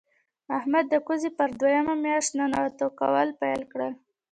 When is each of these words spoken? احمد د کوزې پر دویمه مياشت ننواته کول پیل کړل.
احمد 0.57 0.85
د 0.89 0.95
کوزې 1.07 1.29
پر 1.37 1.49
دویمه 1.59 1.95
مياشت 2.03 2.31
ننواته 2.39 2.85
کول 2.99 3.27
پیل 3.41 3.61
کړل. 3.71 3.93